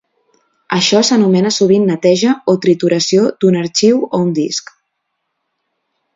Això 0.77 1.01
s'anomena 1.09 1.51
sovint 1.57 1.85
neteja 1.89 2.33
o 2.53 2.55
trituració 2.65 3.29
d'un 3.45 3.59
arxiu 3.61 4.01
o 4.09 4.23
un 4.23 4.33
disc. 4.41 4.73